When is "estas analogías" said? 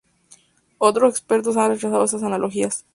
2.05-2.87